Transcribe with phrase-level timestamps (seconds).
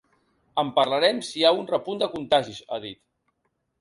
[0.61, 3.01] “En parlarem si hi ha un repunt de contagis”, ha dit.